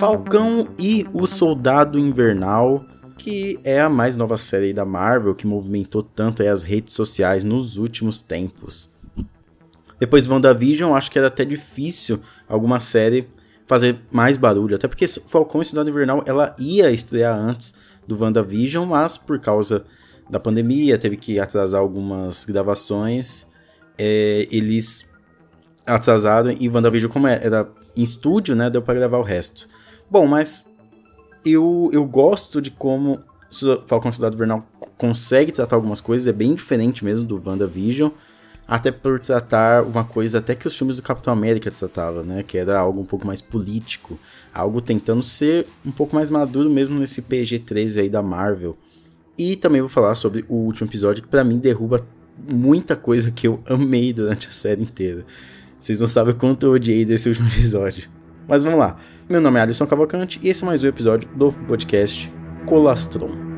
[0.00, 2.86] Falcão e o Soldado Invernal,
[3.18, 7.76] que é a mais nova série da Marvel que movimentou tanto as redes sociais nos
[7.76, 8.88] últimos tempos.
[9.98, 13.28] Depois de WandaVision, acho que era até difícil alguma série
[13.66, 17.74] fazer mais barulho, até porque Falcão e Soldado Invernal ela ia estrear antes
[18.06, 19.84] do WandaVision, mas por causa
[20.28, 23.46] da pandemia, teve que atrasar algumas gravações,
[23.98, 25.10] é, eles
[25.84, 29.68] atrasaram e WandaVision, como era em estúdio, né, deu para gravar o resto.
[30.08, 30.66] Bom, mas
[31.44, 33.20] eu, eu gosto de como
[33.86, 34.64] Falcão Soldado Invernal
[34.96, 38.10] consegue tratar algumas coisas, é bem diferente mesmo do WandaVision,
[38.70, 42.56] até por tratar uma coisa até que os filmes do Capitão América tratavam, né, que
[42.56, 44.16] era algo um pouco mais político,
[44.54, 48.78] algo tentando ser um pouco mais maduro mesmo nesse PG-13 aí da Marvel.
[49.36, 52.06] E também vou falar sobre o último episódio, que para mim derruba
[52.48, 55.26] muita coisa que eu amei durante a série inteira.
[55.80, 58.08] Vocês não sabem o quanto eu odiei desse último episódio.
[58.46, 58.96] Mas vamos lá.
[59.28, 62.32] Meu nome é Alisson Cavalcante e esse é mais um episódio do podcast
[62.66, 63.49] Colastron.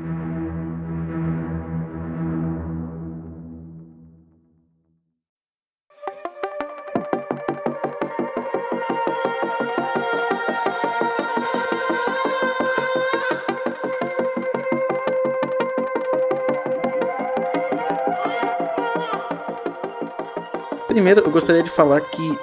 [21.03, 22.39] Primeiro, eu gostaria de falar que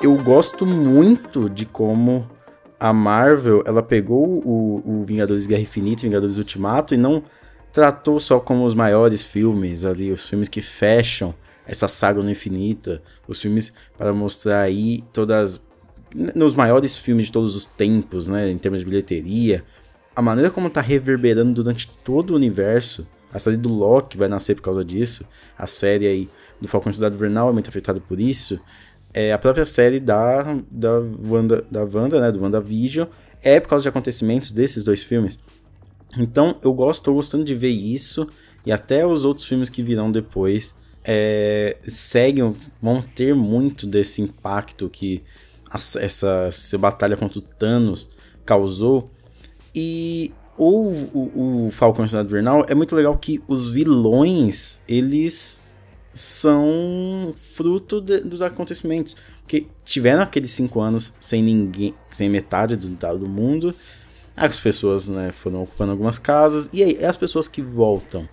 [0.00, 2.30] eu gosto muito de como
[2.78, 7.24] a Marvel ela pegou o, o Vingadores Guerra Infinita, Vingadores Ultimato e não
[7.72, 11.34] tratou só como os maiores filmes ali, os filmes que fecham
[11.66, 15.60] essa saga no infinita, os filmes para mostrar aí todas
[16.14, 19.64] nos maiores filmes de todos os tempos, né, em termos de bilheteria,
[20.14, 24.54] a maneira como tá reverberando durante todo o universo, a série do Loki vai nascer
[24.54, 25.26] por causa disso,
[25.58, 26.30] a série aí
[26.60, 28.60] do Falcão Cidade Vernal é muito afetada por isso,
[29.12, 33.08] é, a própria série da, da, Wanda, da Wanda, né, do WandaVision,
[33.42, 35.38] é por causa de acontecimentos desses dois filmes.
[36.18, 38.28] Então, eu gosto, tô gostando de ver isso,
[38.64, 44.90] e até os outros filmes que virão depois é, seguem, vão ter muito desse impacto
[44.90, 45.22] que
[45.70, 48.10] a, essa, essa batalha contra o Thanos
[48.44, 49.10] causou.
[49.74, 55.60] E o, o, o Falcão e o Vernal é muito legal que os vilões, eles
[56.16, 59.16] são fruto de, dos acontecimentos.
[59.42, 63.74] Porque tiveram aqueles cinco anos sem ninguém, sem metade do, do mundo.
[64.36, 66.68] As pessoas né, foram ocupando algumas casas.
[66.72, 68.28] E aí, as pessoas que voltam,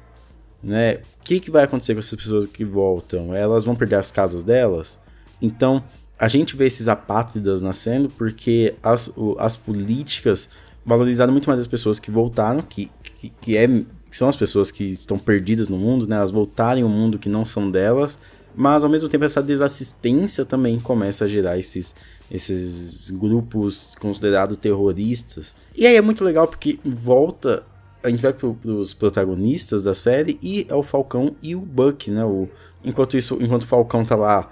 [0.61, 0.95] né?
[1.19, 3.33] O que, que vai acontecer com essas pessoas que voltam?
[3.33, 4.99] Elas vão perder as casas delas?
[5.41, 5.83] Então,
[6.17, 10.49] a gente vê esses apátridas nascendo porque as, as políticas
[10.85, 13.67] valorizaram muito mais as pessoas que voltaram, que, que, que é
[14.13, 16.17] que são as pessoas que estão perdidas no mundo, né?
[16.17, 18.19] Elas voltarem ao mundo que não são delas,
[18.55, 21.95] mas ao mesmo tempo essa desassistência também começa a gerar esses,
[22.29, 25.55] esses grupos considerados terroristas.
[25.75, 27.63] E aí é muito legal porque volta,
[28.03, 32.11] a gente vai para os protagonistas da série e é o Falcão e o Buck,
[32.11, 32.23] né?
[32.23, 32.47] O,
[32.85, 34.47] enquanto isso, enquanto o Falcão tá lá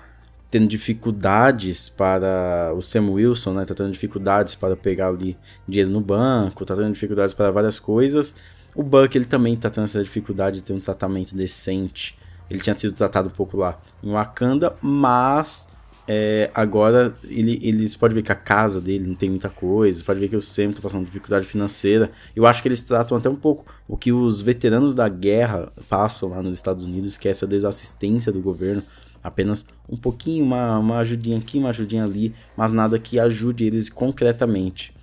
[0.49, 3.65] tendo dificuldades para o Sam Wilson, né?
[3.65, 8.33] Tá tendo dificuldades para pegar ali dinheiro no banco, tá tendo dificuldades para várias coisas.
[8.73, 12.17] O Buck, ele também tá tendo essa dificuldade de ter um tratamento decente.
[12.49, 15.67] Ele tinha sido tratado um pouco lá em Wakanda, mas
[16.07, 20.19] é, agora ele, eles podem ver que a casa dele não tem muita coisa, pode
[20.19, 22.11] ver que o Sam tá passando dificuldade financeira.
[22.35, 26.29] Eu acho que eles tratam até um pouco o que os veteranos da guerra passam
[26.29, 28.83] lá nos Estados Unidos, que é essa desassistência do governo.
[29.23, 33.87] Apenas um pouquinho, uma, uma ajudinha aqui, uma ajudinha ali, mas nada que ajude eles
[33.87, 34.93] concretamente.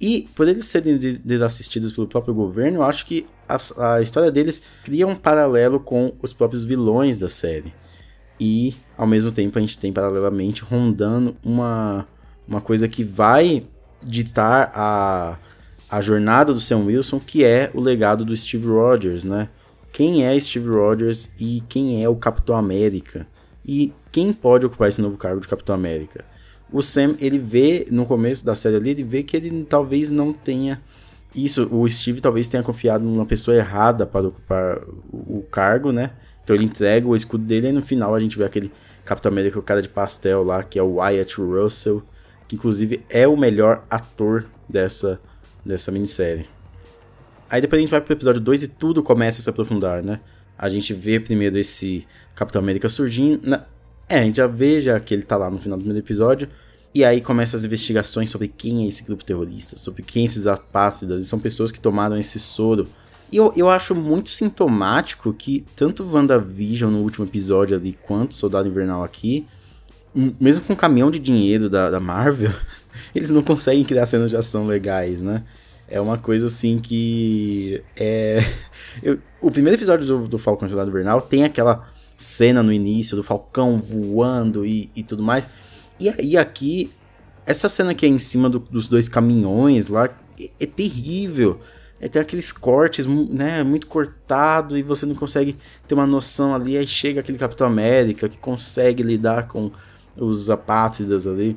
[0.00, 3.56] E por eles serem desassistidos pelo próprio governo, eu acho que a,
[3.94, 7.72] a, história deles cria um paralelo com os próprios vilões da série.
[8.38, 12.06] E ao mesmo tempo a gente tem paralelamente rondando uma,
[12.46, 13.64] uma coisa que vai
[14.00, 15.36] ditar a,
[15.90, 19.48] a jornada do Sam Wilson, que é o legado do Steve Rogers, né?
[19.92, 23.26] Quem é Steve Rogers e quem é o Capitão América?
[23.66, 26.24] E quem pode ocupar esse novo cargo de Capitão América?
[26.72, 30.32] O Sam, ele vê, no começo da série ali, ele vê que ele talvez não
[30.32, 30.80] tenha
[31.34, 34.78] isso, o Steve talvez tenha confiado numa pessoa errada para ocupar
[35.12, 36.12] o, cargo, né?
[36.42, 38.72] Então ele entrega o escudo dele e no final a gente vê aquele
[39.04, 42.02] Capitão América, o cara de pastel lá, que é o Wyatt Russell,
[42.46, 45.20] que inclusive é o melhor ator dessa,
[45.64, 46.46] dessa minissérie.
[47.50, 50.20] Aí depois a gente vai pro episódio 2 e tudo começa a se aprofundar, né?
[50.58, 53.46] A gente vê primeiro esse Capitão América surgindo.
[54.08, 56.48] É, a gente já vê já que ele tá lá no final do primeiro episódio.
[56.94, 61.20] E aí começam as investigações sobre quem é esse grupo terrorista, sobre quem esses apátridas,
[61.20, 62.88] e são pessoas que tomaram esse soro
[63.30, 68.66] E eu, eu acho muito sintomático que tanto WandaVision no último episódio ali, quanto Soldado
[68.66, 69.46] Invernal aqui,
[70.14, 72.52] mesmo com o caminhão de dinheiro da, da Marvel,
[73.14, 75.44] eles não conseguem criar cenas de ação legais, né?
[75.86, 77.82] É uma coisa assim que.
[77.96, 78.44] É.
[79.02, 81.88] Eu, o primeiro episódio do, do Falcão Soldado Invernal tem aquela
[82.18, 85.48] cena no início do Falcão voando e, e tudo mais.
[85.98, 86.90] E aí aqui,
[87.46, 91.60] essa cena que é em cima do, dos dois caminhões lá é, é terrível.
[92.00, 95.56] É, tem aqueles cortes, né, muito cortado e você não consegue
[95.86, 96.76] ter uma noção ali.
[96.76, 99.70] Aí chega aquele Capitão América que consegue lidar com
[100.16, 101.56] os apátridas ali,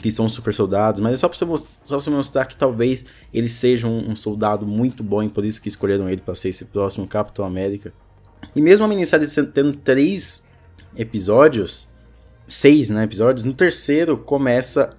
[0.00, 1.00] que são super soldados.
[1.00, 5.22] Mas é só pra você, mostrar, que talvez ele seja um, um soldado muito bom
[5.22, 7.92] e por isso que escolheram ele para ser esse próximo Capitão América.
[8.54, 10.44] E mesmo a minissérie tendo três
[10.96, 11.88] episódios,
[12.46, 14.96] seis né, episódios, no terceiro começa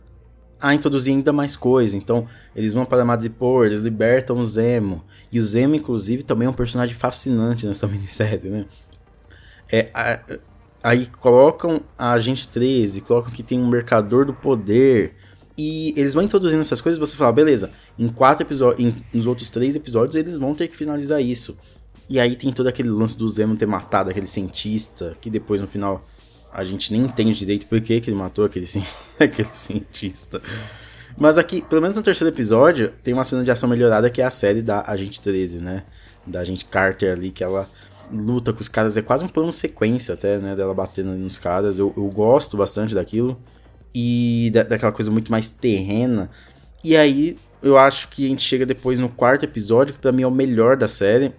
[0.59, 1.95] a introduzir ainda mais coisa.
[1.95, 5.03] Então, eles vão para Madripoor, eles libertam o Zemo.
[5.31, 8.65] E o Zemo, inclusive, também é um personagem fascinante nessa minissérie, né?
[9.71, 10.19] É, a,
[10.83, 15.15] aí colocam a Agente 13, colocam que tem um Mercador do Poder.
[15.57, 19.49] E eles vão introduzindo essas coisas e você fala, beleza, em quatro episódios, nos outros
[19.49, 21.57] três episódios eles vão ter que finalizar isso.
[22.07, 25.67] E aí tem todo aquele lance do Zemo ter matado aquele cientista, que depois no
[25.67, 26.05] final
[26.53, 28.65] a gente nem entende direito por que, que ele matou aquele,
[29.19, 30.41] aquele cientista.
[31.17, 34.25] Mas aqui, pelo menos no terceiro episódio, tem uma cena de ação melhorada que é
[34.25, 35.83] a série da Agente 13, né?
[36.25, 37.69] Da Agente Carter ali, que ela
[38.11, 38.95] luta com os caras.
[38.97, 40.55] É quase um plano sequência até, né?
[40.55, 41.79] Dela batendo ali nos caras.
[41.79, 43.39] Eu, eu gosto bastante daquilo.
[43.93, 46.29] E da, daquela coisa muito mais terrena.
[46.83, 50.23] E aí, eu acho que a gente chega depois no quarto episódio, que pra mim
[50.23, 51.33] é o melhor da série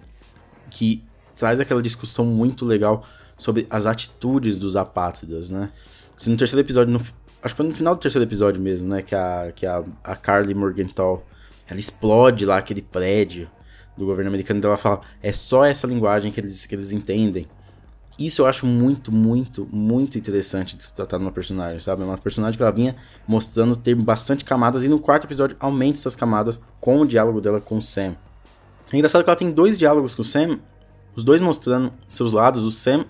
[0.69, 1.03] que
[1.35, 3.05] traz aquela discussão muito legal
[3.37, 5.71] sobre as atitudes dos apátridas, né?
[6.15, 9.01] Se no terceiro episódio, no, acho que foi no final do terceiro episódio mesmo, né?
[9.01, 11.23] Que a, que a, a Carly Morgenthau,
[11.67, 13.49] ela explode lá aquele prédio
[13.95, 17.47] do governo americano e ela fala, é só essa linguagem que eles, que eles entendem.
[18.17, 22.01] Isso eu acho muito, muito, muito interessante de se tratar numa personagem, sabe?
[22.01, 22.95] É uma personagem que ela vinha
[23.27, 27.61] mostrando ter bastante camadas e no quarto episódio aumenta essas camadas com o diálogo dela
[27.61, 28.15] com o Sam.
[28.91, 30.59] É engraçado que ela tem dois diálogos com o Sam,
[31.15, 32.63] os dois mostrando seus lados.
[32.63, 33.05] O Sam,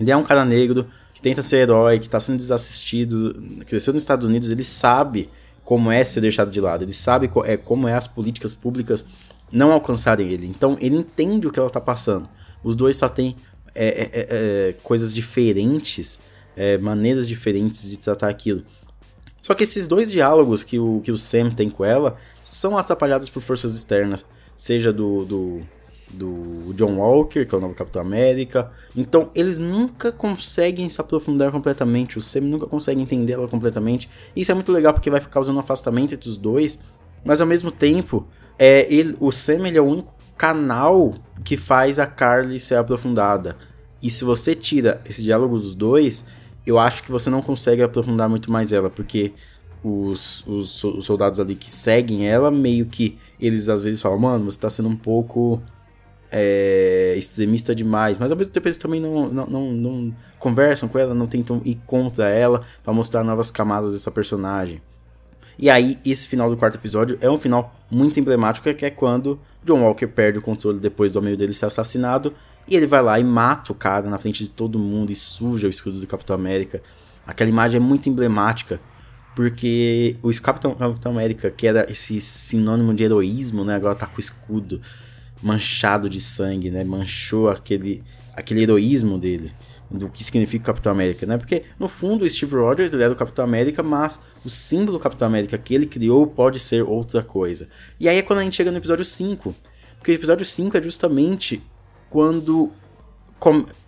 [0.00, 4.02] ele é um cara negro que tenta ser herói, que tá sendo desassistido, cresceu nos
[4.02, 5.30] Estados Unidos, ele sabe
[5.64, 9.04] como é ser deixado de lado, ele sabe é, como é as políticas públicas
[9.52, 10.46] não alcançarem ele.
[10.46, 12.28] Então ele entende o que ela tá passando.
[12.64, 13.36] Os dois só têm
[13.74, 16.20] é, é, é, é coisas diferentes,
[16.56, 18.64] é, maneiras diferentes de tratar aquilo.
[19.42, 23.28] Só que esses dois diálogos que o, que o Sam tem com ela são atrapalhados
[23.28, 24.24] por forças externas
[24.60, 25.60] seja do, do,
[26.10, 28.70] do John Walker, que é o novo Capitão América.
[28.94, 34.06] Então, eles nunca conseguem se aprofundar completamente, o Sam nunca consegue entender ela completamente.
[34.36, 36.78] Isso é muito legal porque vai causando um afastamento entre os dois,
[37.24, 38.26] mas ao mesmo tempo,
[38.58, 43.56] é, ele, o Sam ele é o único canal que faz a Carly ser aprofundada.
[44.02, 46.22] E se você tira esse diálogo dos dois,
[46.66, 49.32] eu acho que você não consegue aprofundar muito mais ela, porque
[49.82, 54.44] os, os, os soldados ali que seguem ela meio que eles às vezes falam, mano,
[54.44, 55.60] você tá sendo um pouco
[56.30, 60.98] é, extremista demais, mas ao mesmo tempo eles também não, não, não, não conversam com
[60.98, 64.80] ela, não tentam ir contra ela para mostrar novas camadas dessa personagem.
[65.58, 69.38] E aí, esse final do quarto episódio é um final muito emblemático, que é quando
[69.62, 72.32] John Walker perde o controle depois do amigo dele ser assassinado,
[72.66, 75.66] e ele vai lá e mata o cara na frente de todo mundo e suja
[75.66, 76.82] o escudo do Capitão América.
[77.26, 78.80] Aquela imagem é muito emblemática,
[79.34, 83.74] porque o Capitão, Capitão América, que era esse sinônimo de heroísmo, né?
[83.74, 84.80] Agora tá com o escudo
[85.42, 86.84] manchado de sangue, né?
[86.84, 88.02] Manchou aquele,
[88.34, 89.52] aquele heroísmo dele.
[89.90, 91.36] Do que significa Capitão América, né?
[91.36, 95.26] Porque, no fundo, o Steve Rogers ele era o Capitão América, mas o símbolo Capitão
[95.26, 97.68] América que ele criou pode ser outra coisa.
[97.98, 99.52] E aí é quando a gente chega no episódio 5.
[99.98, 101.60] Porque o episódio 5 é justamente
[102.08, 102.70] quando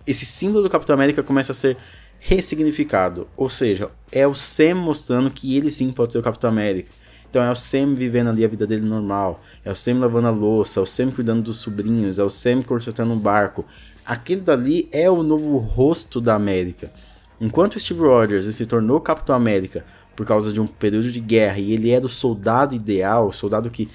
[0.06, 1.76] esse símbolo do Capitão América começa a ser
[2.24, 3.26] ressignificado.
[3.36, 6.90] Ou seja, é o Sam mostrando que ele sim pode ser o Capitão América.
[7.28, 9.42] Então é o Sam vivendo ali a vida dele normal.
[9.64, 12.62] É o Sam lavando a louça, é o Sam cuidando dos sobrinhos, é o Sam
[12.62, 13.64] consertando um barco.
[14.06, 16.92] Aquele dali é o novo rosto da América.
[17.40, 21.72] Enquanto Steve Rogers se tornou Capitão América por causa de um período de guerra e
[21.72, 23.88] ele era o soldado ideal, o soldado que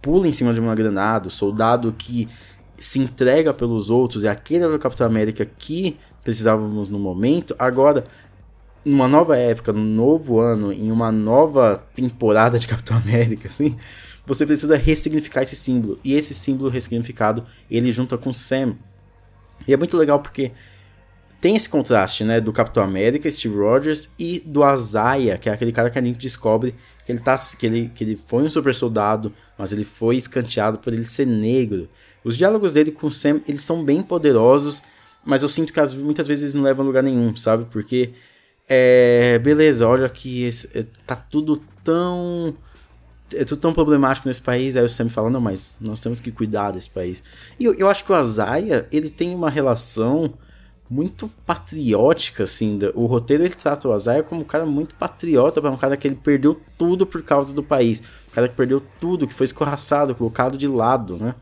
[0.00, 2.28] pula em cima de uma granada, o soldado que
[2.76, 7.54] se entrega pelos outros, e aquele era o Capitão América que precisávamos no momento.
[7.58, 8.06] Agora,
[8.84, 13.76] numa nova época, num novo ano, em uma nova temporada de Capitão América, assim,
[14.26, 15.98] você precisa ressignificar esse símbolo.
[16.02, 18.76] E esse símbolo ressignificado, ele junta com Sam.
[19.66, 20.52] E é muito legal porque
[21.40, 25.72] tem esse contraste, né, do Capitão América, Steve Rogers, e do Azaia, que é aquele
[25.72, 26.72] cara que a gente descobre
[27.04, 30.78] que ele, tá, que ele, que ele foi um super soldado, mas ele foi escanteado
[30.78, 31.88] por ele ser negro.
[32.22, 34.80] Os diálogos dele com Sam, eles são bem poderosos,
[35.24, 37.66] mas eu sinto que as, muitas vezes eles não levam a lugar nenhum, sabe?
[37.70, 38.12] Porque,
[38.68, 42.54] é, beleza, olha que esse, é, tá tudo tão
[43.34, 46.30] é tudo tão problemático nesse país, aí o Sam fala, não, mas nós temos que
[46.30, 47.22] cuidar desse país.
[47.58, 50.34] E eu, eu acho que o Azaia, ele tem uma relação
[50.88, 55.76] muito patriótica, assim, o roteiro ele trata o Azaia como um cara muito patriota, um
[55.76, 59.32] cara que ele perdeu tudo por causa do país, um cara que perdeu tudo, que
[59.32, 61.34] foi escorraçado, colocado de lado, né?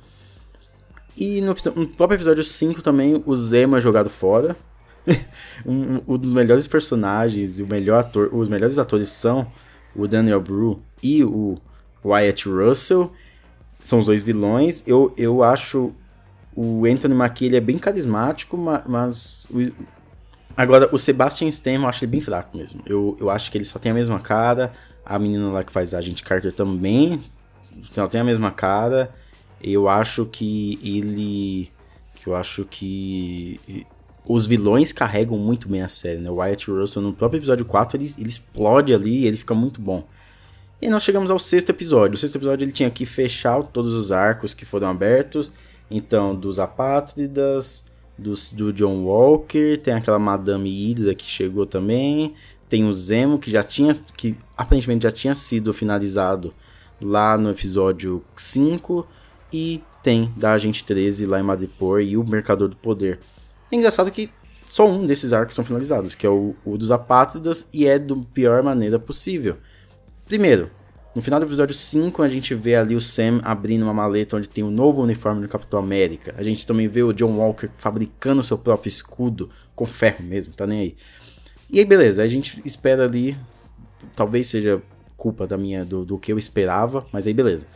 [1.16, 4.56] E no, no próprio episódio 5 também, o Zema é jogado fora,
[5.66, 9.50] um, um, dos melhores personagens e o melhor ator, os melhores atores são
[9.94, 11.58] o Daniel Bru e o
[12.04, 13.12] Wyatt Russell.
[13.82, 14.82] São os dois vilões.
[14.86, 15.92] Eu, eu acho
[16.54, 19.72] o Anthony Mackie ele é bem carismático, mas, o,
[20.56, 22.82] agora o Sebastian Stan eu acho ele bem fraco mesmo.
[22.84, 24.72] Eu, eu acho que ele só tem a mesma cara.
[25.04, 27.24] A menina lá que faz a gente Carter também,
[27.96, 29.10] ela tem a mesma cara.
[29.62, 31.70] Eu acho que ele,
[32.14, 33.60] que eu acho que
[34.26, 36.30] os vilões carregam muito bem a série, né?
[36.30, 40.06] O Wyatt Russell no próprio episódio 4 ele, ele explode ali, ele fica muito bom.
[40.80, 42.14] E nós chegamos ao sexto episódio.
[42.14, 45.52] O sexto episódio ele tinha que fechar todos os arcos que foram abertos.
[45.90, 47.84] Então, dos apátridas,
[48.16, 52.34] dos, do John Walker, tem aquela Madame Hydra que chegou também.
[52.68, 53.94] Tem o Zemo, que já tinha.
[54.16, 56.54] que aparentemente já tinha sido finalizado
[57.00, 59.06] lá no episódio 5.
[59.52, 63.18] E tem da Agente 13 lá em Madripoor e o Mercador do Poder.
[63.70, 64.30] É engraçado que
[64.68, 68.14] só um desses arcos são finalizados, que é o, o dos apátridas, e é da
[68.32, 69.56] pior maneira possível.
[70.26, 70.70] Primeiro,
[71.14, 74.48] no final do episódio 5, a gente vê ali o Sam abrindo uma maleta onde
[74.48, 76.32] tem o um novo uniforme do Capitão América.
[76.38, 80.68] A gente também vê o John Walker fabricando seu próprio escudo, com ferro mesmo, tá
[80.68, 80.96] nem aí.
[81.68, 83.36] E aí, beleza, a gente espera ali.
[84.14, 84.80] Talvez seja
[85.16, 87.66] culpa da minha do, do que eu esperava, mas aí beleza.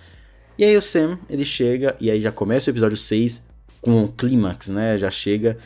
[0.56, 3.42] E aí o Sam, ele chega e aí já começa o episódio 6
[3.80, 4.96] com um clímax, né?
[4.96, 5.58] Já chega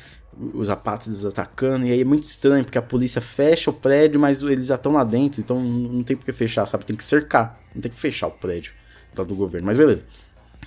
[0.54, 4.40] os apátridas atacando, e aí é muito estranho, porque a polícia fecha o prédio, mas
[4.40, 6.85] eles já estão lá dentro, então não tem por que fechar, sabe?
[6.85, 8.73] Tem que cercar, não tem que fechar o prédio
[9.16, 10.04] lá do governo, mas beleza.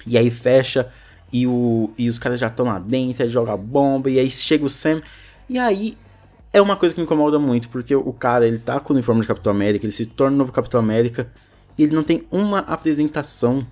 [0.06, 0.92] E aí fecha,
[1.32, 4.66] e, o, e os caras já estão lá dentro, aí joga bomba, e aí chega
[4.66, 5.02] o Sam,
[5.50, 5.98] e aí
[6.52, 9.22] é uma coisa que me incomoda muito, porque o cara, ele tá com o uniforme
[9.22, 11.32] de Capitão América, ele se torna o novo Capitão América,
[11.78, 13.66] e ele não tem uma apresentação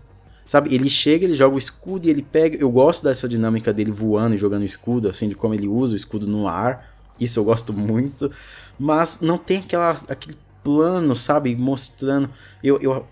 [0.49, 2.57] Sabe, ele chega, ele joga o escudo e ele pega.
[2.57, 5.93] Eu gosto dessa dinâmica dele voando e jogando o escudo, assim, de como ele usa
[5.93, 6.91] o escudo no ar.
[7.19, 8.31] Isso eu gosto muito.
[8.79, 12.31] Mas não tem aquela, aquele plano, sabe, mostrando.
[12.63, 13.05] Eu, eu,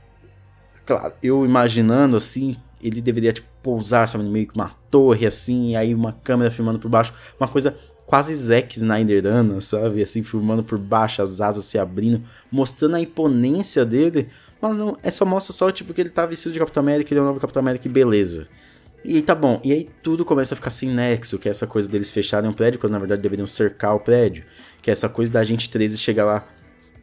[0.84, 5.75] claro, eu imaginando assim, ele deveria tipo, pousar, sabe, meio que uma torre assim, e
[5.75, 7.77] aí uma câmera filmando por baixo, uma coisa
[8.08, 13.86] quase Zack Snyderana, sabe, assim, filmando por baixo, as asas se abrindo, mostrando a imponência
[13.86, 14.27] dele,
[14.61, 17.19] mas não, é só mostra só, tipo, que ele tá vestido de Capitão América, ele
[17.19, 18.47] é o novo Capitão América e beleza.
[19.03, 21.87] E tá bom, e aí tudo começa a ficar sem nexo, que é essa coisa
[21.87, 24.43] deles fecharem um prédio, quando na verdade deveriam cercar o prédio.
[24.81, 26.47] Que é essa coisa da gente 13 chegar lá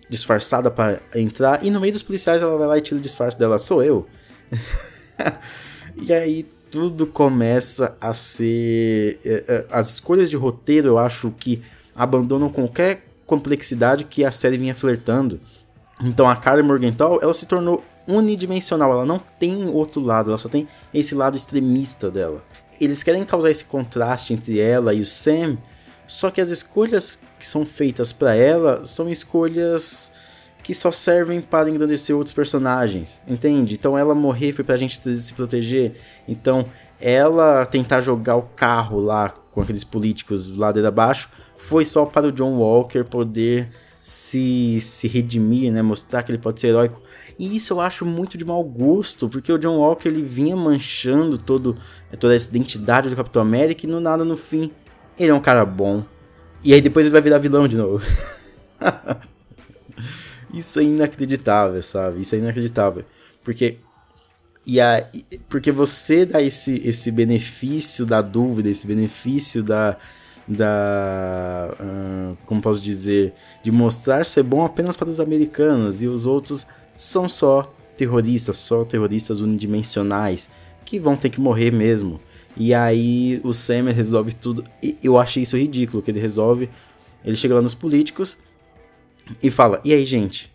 [0.09, 3.39] disfarçada para entrar, e no meio dos policiais ela vai lá e tira o disfarce
[3.39, 4.07] dela, sou eu.
[5.97, 9.21] e aí tudo começa a ser.
[9.25, 11.63] É, é, as escolhas de roteiro eu acho que
[11.95, 15.41] abandonam qualquer complexidade que a série vinha flertando.
[16.01, 20.49] Então a Carly Morgenthau, ela se tornou unidimensional, ela não tem outro lado, ela só
[20.49, 22.43] tem esse lado extremista dela.
[22.81, 25.57] Eles querem causar esse contraste entre ela e o Sam,
[26.07, 30.13] só que as escolhas que são feitas para ela são escolhas
[30.63, 33.75] que só servem para engrandecer outros personagens, entende?
[33.75, 35.95] Então ela morrer foi pra gente se proteger,
[36.27, 36.67] então
[37.01, 42.33] ela tentar jogar o carro lá com aqueles políticos ladeira abaixo foi só para o
[42.33, 43.71] John Walker poder
[44.05, 45.81] se, se redimir, né?
[45.81, 47.01] Mostrar que ele pode ser heróico.
[47.39, 51.39] E isso eu acho muito de mau gosto, porque o John Walker ele vinha manchando
[51.39, 51.79] todo,
[52.21, 54.71] toda essa identidade do Capitão América e no nada no fim
[55.19, 56.05] ele é um cara bom.
[56.63, 58.05] E aí depois ele vai virar vilão de novo.
[60.53, 62.21] isso é inacreditável, sabe?
[62.21, 63.07] Isso é inacreditável.
[63.43, 63.79] Porque
[64.67, 65.09] e a,
[65.49, 69.97] porque você dá esse, esse benefício da dúvida, esse benefício da,
[70.47, 73.33] da uh, como posso dizer,
[73.63, 78.85] de mostrar ser bom apenas para os americanos e os outros são só terroristas, só
[78.85, 80.49] terroristas unidimensionais
[80.85, 82.21] que vão ter que morrer mesmo.
[82.57, 84.65] E aí o Sam resolve tudo.
[84.83, 86.69] E eu achei isso ridículo, que ele resolve,
[87.25, 88.37] ele chega lá nos políticos
[89.43, 90.53] e fala: "E aí, gente,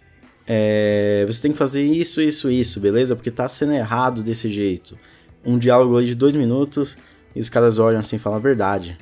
[0.47, 3.15] é, você tem que fazer isso, isso, isso, beleza?
[3.15, 4.97] Porque tá sendo errado desse jeito."
[5.43, 6.97] Um diálogo de dois minutos
[7.35, 8.97] e os caras olham assim e falam a verdade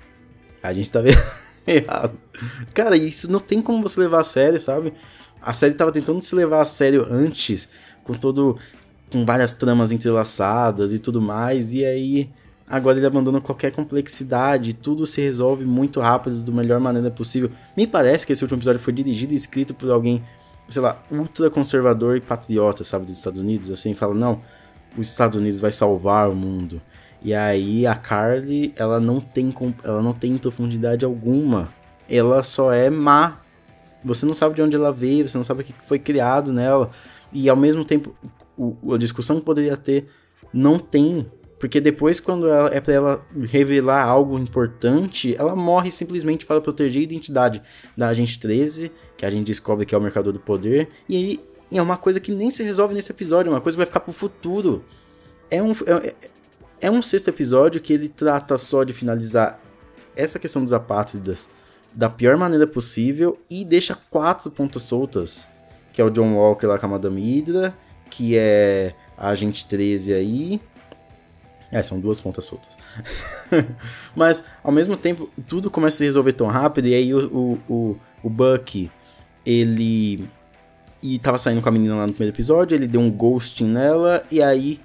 [0.68, 1.22] a gente tá vendo
[1.66, 2.18] errado.
[2.74, 4.94] Cara, isso não tem como você levar a sério, sabe?
[5.42, 7.68] A série tava tentando se levar a sério antes,
[8.04, 8.58] com todo.
[9.12, 12.30] com várias tramas entrelaçadas e tudo mais, e aí
[12.70, 17.50] agora ele abandona qualquer complexidade, tudo se resolve muito rápido, da melhor maneira possível.
[17.78, 20.22] Me parece que esse último episódio foi dirigido e escrito por alguém,
[20.68, 24.42] sei lá, ultra conservador e patriota, sabe, dos Estados Unidos, assim, fala, não,
[24.98, 26.82] os Estados Unidos vai salvar o mundo.
[27.28, 29.54] E aí a Carly, ela não tem,
[29.84, 31.74] ela não tem profundidade alguma.
[32.10, 33.42] Ela só é má.
[34.02, 36.90] Você não sabe de onde ela veio, você não sabe o que foi criado nela.
[37.34, 38.16] E ao mesmo tempo,
[38.58, 40.08] o, a discussão que poderia ter
[40.54, 41.30] não tem.
[41.60, 47.02] Porque depois, quando ela, é para ela revelar algo importante, ela morre simplesmente para proteger
[47.02, 47.62] a identidade
[47.98, 50.88] da Agente 13, que a gente descobre que é o Mercador do Poder.
[51.10, 51.40] E aí
[51.74, 54.14] é uma coisa que nem se resolve nesse episódio, uma coisa que vai ficar pro
[54.14, 54.82] futuro.
[55.52, 56.14] É um, é,
[56.80, 59.60] é um sexto episódio que ele trata só de finalizar
[60.16, 61.50] essa questão dos apátridas
[61.94, 65.48] da pior maneira possível e deixa quatro pontas soltas,
[65.92, 67.74] que é o John Walker lá com a Madame Hydra,
[68.10, 70.62] que é a Agente 13 aí.
[71.72, 72.78] É, são duas pontas soltas.
[74.16, 77.60] Mas, ao mesmo tempo, tudo começa a se resolver tão rápido, e aí o, o,
[77.68, 78.92] o, o Bucky,
[79.46, 80.30] ele...
[81.02, 84.24] E tava saindo com a menina lá no primeiro episódio, ele deu um ghosting nela,
[84.32, 84.80] e aí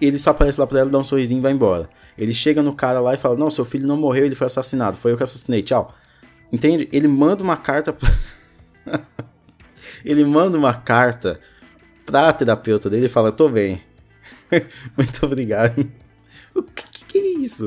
[0.00, 1.88] ele só aparece lá pra ela, dá um sorrisinho e vai embora.
[2.18, 4.96] Ele chega no cara lá e fala: Não, seu filho não morreu, ele foi assassinado.
[4.96, 5.94] Foi eu que assassinei, tchau.
[6.52, 6.88] Entende?
[6.92, 7.92] Ele manda uma carta.
[7.92, 8.10] Pra...
[10.04, 11.40] ele manda uma carta
[12.04, 13.82] pra terapeuta dele e fala: Tô bem.
[14.96, 15.86] Muito obrigado.
[16.54, 17.66] O que, que é isso?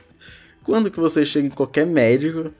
[0.62, 2.52] Quando que você chega em qualquer médico,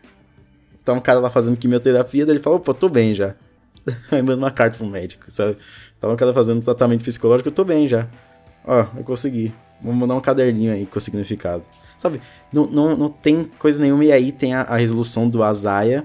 [0.84, 3.34] tá um cara lá fazendo quimioterapia, daí ele fala: Opa, tô bem já.
[4.10, 5.58] Aí manda uma carta pro médico, sabe?
[6.00, 8.08] Tava um cara fazendo tratamento psicológico, eu tô bem já.
[8.64, 9.54] Ó, eu consegui.
[9.82, 11.62] Vou mandar um caderninho aí com o significado.
[11.98, 12.20] Sabe?
[12.52, 14.04] Não, não, não tem coisa nenhuma.
[14.04, 16.04] E aí tem a, a resolução do Azaia,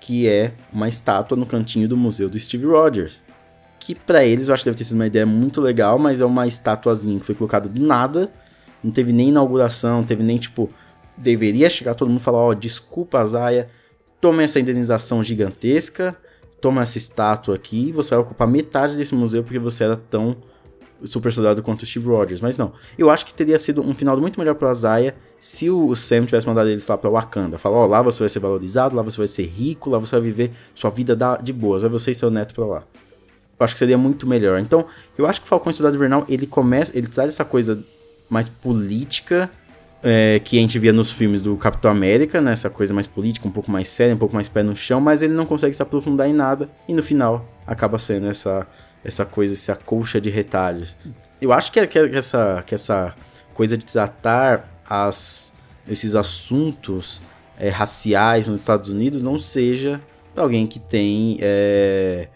[0.00, 3.22] que é uma estátua no cantinho do museu do Steve Rogers.
[3.78, 6.24] Que para eles eu acho que deve ter sido uma ideia muito legal, mas é
[6.24, 8.32] uma estátuazinha que foi colocada do nada.
[8.82, 10.70] Não teve nem inauguração, não teve nem tipo.
[11.16, 13.68] Deveria chegar todo mundo e falar: Ó, oh, desculpa, Azaia,
[14.20, 16.16] toma essa indenização gigantesca,
[16.60, 20.36] toma essa estátua aqui, você vai ocupar metade desse museu porque você era tão
[21.04, 22.72] super soldado contra o Steve Rogers, mas não.
[22.98, 26.46] Eu acho que teria sido um final muito melhor pro Azaia se o Sam tivesse
[26.46, 27.58] mandado eles lá pra Wakanda.
[27.58, 30.12] Falar, ó, oh, lá você vai ser valorizado, lá você vai ser rico, lá você
[30.12, 32.84] vai viver sua vida de boas, vai você e seu neto pra lá.
[33.58, 34.58] Eu acho que seria muito melhor.
[34.58, 37.82] Então, eu acho que o Falcão e Soldado Invernal, ele começa, ele traz essa coisa
[38.28, 39.50] mais política
[40.02, 42.52] é, que a gente via nos filmes do Capitão América, né?
[42.52, 45.22] Essa coisa mais política, um pouco mais séria, um pouco mais pé no chão, mas
[45.22, 48.66] ele não consegue se aprofundar em nada e no final acaba sendo essa
[49.06, 50.96] essa coisa, essa colcha de retalhos.
[51.40, 53.14] Eu acho que, que, essa, que essa
[53.54, 55.52] coisa de tratar as,
[55.88, 57.22] esses assuntos
[57.56, 60.00] é, raciais nos Estados Unidos não seja
[60.36, 61.38] alguém que tem.
[61.40, 62.28] É,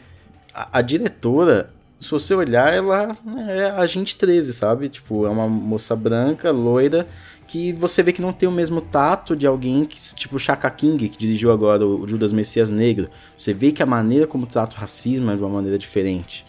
[0.55, 3.17] a, a, diretora, se você olhar, ela
[3.49, 4.89] é agente 13, sabe?
[4.89, 7.09] Tipo, é uma moça branca, loira,
[7.49, 11.09] que você vê que não tem o mesmo tato de alguém que, tipo, Chaka King,
[11.09, 13.11] que dirigiu agora o Judas Messias Negro.
[13.37, 16.49] Você vê que a maneira como trata o racismo é de uma maneira diferente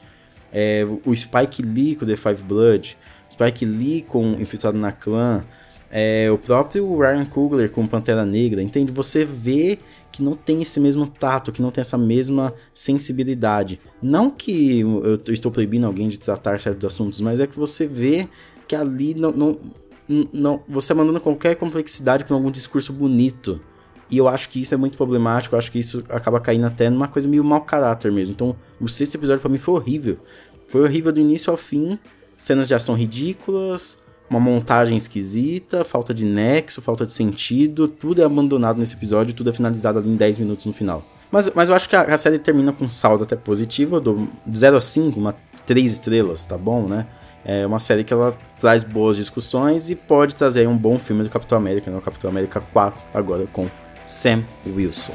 [0.51, 2.97] é, o Spike Lee com The Five Blood,
[3.29, 5.43] Spike Lee com Infiltrado na Clã,
[5.89, 8.91] é, o próprio Ryan Coogler com Pantera Negra, entende?
[8.91, 9.77] Você vê
[10.11, 13.79] que não tem esse mesmo tato, que não tem essa mesma sensibilidade.
[14.01, 18.27] Não que eu estou proibindo alguém de tratar certos assuntos, mas é que você vê
[18.67, 19.59] que ali não, não,
[20.31, 23.59] não você abandona qualquer complexidade para algum discurso bonito.
[24.12, 26.89] E eu acho que isso é muito problemático, eu acho que isso acaba caindo até
[26.89, 28.34] numa coisa meio mau caráter mesmo.
[28.34, 30.17] Então, o sexto episódio para mim foi horrível.
[30.67, 31.97] Foi horrível do início ao fim,
[32.38, 33.97] cenas de ação ridículas,
[34.30, 39.50] uma montagem esquisita, falta de nexo, falta de sentido, tudo é abandonado nesse episódio, tudo
[39.50, 41.04] é finalizado ali em 10 minutos no final.
[41.32, 44.28] Mas, mas eu acho que a, a série termina com um saldo até positivo, do
[44.54, 47.08] 0 a 5, uma 3 estrelas, tá bom, né?
[47.43, 51.30] É uma série que ela traz boas discussões e pode trazer um bom filme do
[51.30, 51.97] Capitão América, né?
[51.97, 53.67] O Capitão América 4, agora com
[54.12, 55.13] Sam Wilson.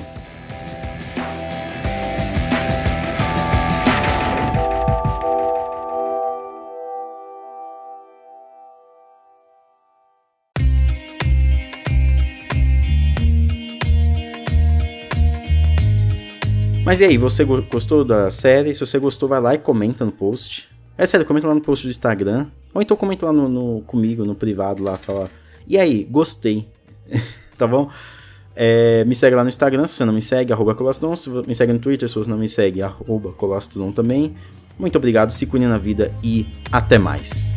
[16.86, 18.72] Mas e aí, você gostou da série?
[18.72, 20.68] Se você gostou, vai lá e comenta no post.
[20.96, 22.46] É sério, comenta lá no post do Instagram.
[22.72, 25.28] Ou então comenta lá no, no comigo, no privado lá, fala.
[25.66, 26.68] E aí, gostei.
[27.58, 27.90] tá bom?
[28.56, 31.14] É, me segue lá no Instagram, se você não me segue, arroba Colastron.
[31.14, 34.34] Se me segue no Twitter, se você não me segue, arroba Colastron também.
[34.78, 37.54] Muito obrigado, se cuide na vida e até mais.